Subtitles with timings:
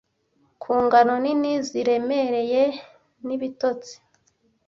[0.61, 2.63] ku ngano nini ziremereye
[3.25, 3.93] n'ibitotsi